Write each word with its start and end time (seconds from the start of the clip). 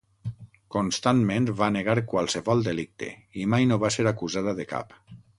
Constantment 0.75 1.49
va 1.59 1.67
negar 1.75 1.95
qualsevol 2.13 2.65
delicte 2.67 3.09
i 3.43 3.45
mai 3.55 3.67
no 3.73 3.77
va 3.83 3.91
ser 3.97 4.07
acusada 4.13 4.55
de 4.61 4.67
cap. 4.73 4.97